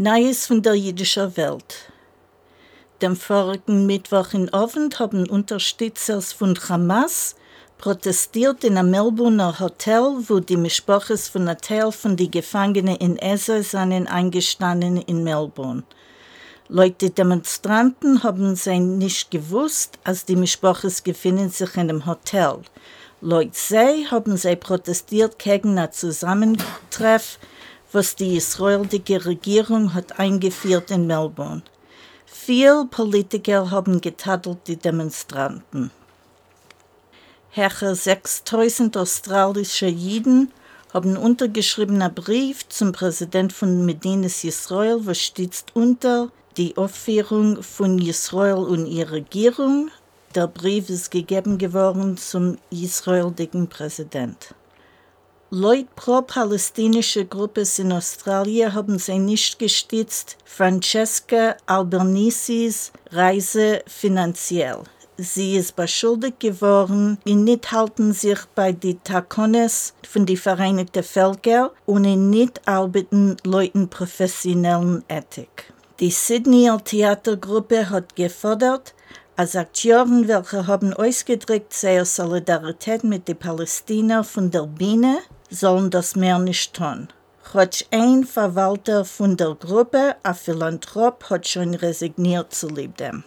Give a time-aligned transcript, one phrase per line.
[0.00, 1.90] Neues von der jüdischen Welt.
[3.02, 7.34] Dem vorigen Mittwoch in Abend haben Unterstützer von Hamas
[7.78, 13.18] protestiert in einem Melbourner Hotel, wo die Mischproches von einem Teil von den Gefangenen in
[13.18, 15.82] Esser seien eingestanden in Melbourne.
[16.68, 22.60] Leute Demonstranten haben sie nicht gewusst, als die Mischproches befinden sich in einem Hotel.
[23.20, 27.40] Leute sie haben sie protestiert gegen ein Zusammentreff
[27.92, 31.62] was die israelische Regierung hat eingeführt in Melbourne.
[32.26, 35.90] Viele Politiker haben getadelt die Demonstranten.
[37.50, 40.52] Herr 6000 australische Jiden
[40.92, 48.58] haben untergeschriebenen Brief zum Präsident von Medinas Israel, was steht unter die Aufführung von Israel
[48.58, 49.90] und ihrer Regierung.
[50.34, 54.54] Der Brief ist gegeben geworden zum israelischen Präsident.
[55.50, 64.80] Leute pro-palästinische Gruppen in Australien haben sie nicht gestützt Francesca Albanisis Reise finanziell.
[65.16, 71.70] Sie ist beschuldigt geworden, in nicht halten sich bei den Takones von den Vereinigten Völkern
[71.86, 75.72] und in nicht arbeiten Leuten professionellen Ethik.
[75.98, 78.94] Die Sydneyer Theatergruppe hat gefordert,
[79.34, 86.16] als Akteuren, welche haben ausgedrückt seine Solidarität mit den Palästinern von der Biene, sollen das
[86.16, 87.08] mehr nicht tun.
[87.54, 93.24] Hat ein Verwalter von der Gruppe, ein Philanthrop, hat schon resigniert zu dem.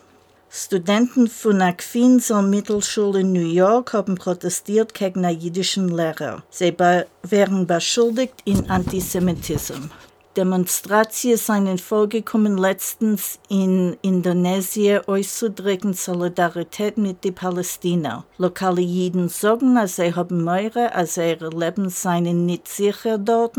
[0.53, 6.43] Studenten von der Queensall Mittelschule in New York haben protestiert gegen einen jüdischen Lehrer.
[6.49, 9.89] Sie werden beschuldigt in Antisemitismus.
[10.37, 18.23] Demonstrationen sind vorgekommen letztens in Indonesien auszudrücken Solidarität mit den Palästinern.
[18.37, 23.57] Lokale Juden sagen, dass sie haben Meure, als ihre Leben seien nicht sicher dort,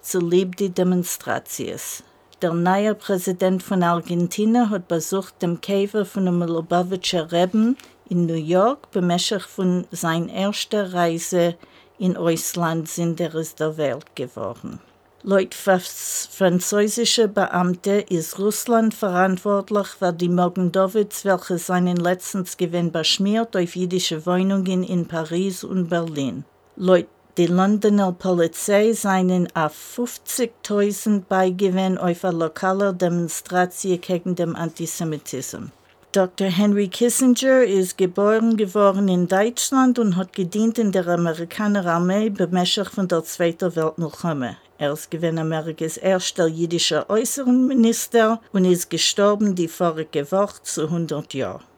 [0.00, 2.02] zu lieb die Demonstrations.
[2.40, 7.76] Der neue Präsident von Argentinien hat besucht dem Käfer von dem Lubavitcher Reben
[8.08, 11.56] in New York bemächtigt von seiner ersten Reise
[11.98, 14.80] in Ausland sind er der Welt geworden.
[15.28, 23.74] Laut französische Beamte ist Russland verantwortlich für die Mogendowitz, welche seinen letztens Gewinn beschmiert auf
[23.74, 26.44] jüdische Wohnungen in Paris und Berlin.
[26.76, 27.06] Laut
[27.38, 35.70] die Londoner Polizei seien auf 50.000 Beigewinn auf einer lokalen Demonstration gegen den Antisemitismus.
[36.12, 36.48] Dr.
[36.48, 42.90] Henry Kissinger ist geboren geworden in Deutschland und hat gedient in der amerikanischen Armee bemächtigt
[42.90, 44.56] von der Zweiten Weltkrieg.
[44.78, 51.34] Er ist gewesen Amerikas erster jüdischer Äußerungsminister und ist gestorben die vorige Woche zu 100
[51.34, 51.75] Jahren.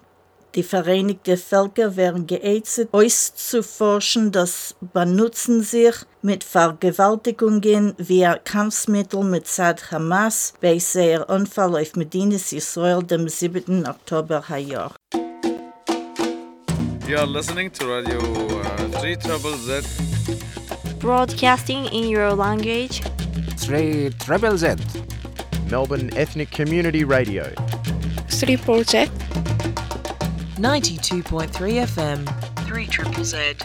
[0.54, 9.92] Die Vereinigten Völker werden geäußert, auszuforschen, das benutzen sich mit Vergewaltigungen via Kampfmittel mit Sad
[9.92, 13.86] Hamas bei seiner Unfall auf Medinas Israel dem 7.
[13.86, 14.94] Oktober Jahr.
[17.06, 19.84] You are listening to Radio uh, 3 Trouble Z.
[20.98, 23.02] Broadcasting in your language.
[23.66, 24.78] 3 Triple Z.
[25.70, 27.44] Melbourne Ethnic Community Radio.
[28.28, 29.10] 3 Z.
[30.58, 32.26] 92.3 FM.
[32.66, 33.56] 3 Triple Z.